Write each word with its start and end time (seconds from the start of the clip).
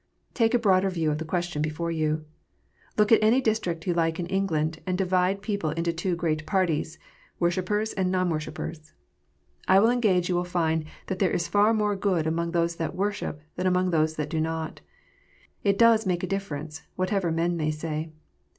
Take 0.33 0.55
a 0.55 0.57
broader 0.57 0.89
view 0.89 1.11
of 1.11 1.19
the 1.19 1.25
question 1.29 1.61
before 1.61 1.91
you. 1.91 2.25
Look 2.97 3.11
at 3.11 3.21
any 3.23 3.39
district 3.39 3.85
you 3.85 3.93
like 3.93 4.19
in 4.19 4.25
England, 4.25 4.81
and 4.87 4.97
divide 4.97 5.43
people 5.43 5.69
into 5.69 5.93
two 5.93 6.15
great 6.15 6.47
parties, 6.47 6.97
worshippers 7.39 7.93
and 7.93 8.09
non 8.11 8.27
worshippers. 8.31 8.93
I 9.67 9.79
will 9.79 9.91
engage 9.91 10.27
you 10.27 10.33
will 10.33 10.43
find 10.43 10.85
that 11.05 11.19
there 11.19 11.29
is 11.29 11.47
far 11.47 11.71
more 11.71 11.95
good 11.95 12.25
among 12.25 12.49
those 12.49 12.77
that 12.77 12.95
worship 12.95 13.43
than 13.57 13.67
among 13.67 13.91
those 13.91 14.15
that 14.15 14.31
do 14.31 14.41
not. 14.41 14.81
It 15.63 15.77
does 15.77 16.07
make 16.07 16.23
a 16.23 16.27
differ 16.27 16.55
ence, 16.55 16.81
whatever 16.95 17.31
men 17.31 17.55
may 17.55 17.69
say. 17.69 18.09